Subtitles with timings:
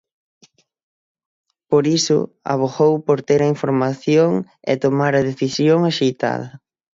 [1.69, 2.19] Por iso,
[2.53, 4.31] avogou por "ter a información
[4.71, 6.47] e tomar a decisión axeitada".